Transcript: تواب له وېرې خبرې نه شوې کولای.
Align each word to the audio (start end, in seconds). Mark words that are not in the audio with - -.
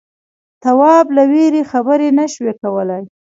تواب 0.63 1.05
له 1.15 1.23
وېرې 1.31 1.61
خبرې 1.71 2.09
نه 2.19 2.25
شوې 2.33 2.53
کولای. 2.61 3.03